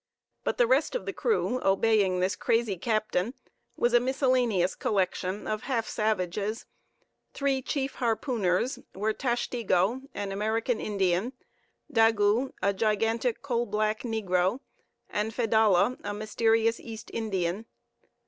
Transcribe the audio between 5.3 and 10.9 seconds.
of half savages. Three chief harpooners were Tashtego, an American